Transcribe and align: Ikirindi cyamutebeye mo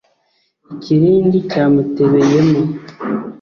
Ikirindi 0.73 1.37
cyamutebeye 1.49 2.39
mo 2.49 2.61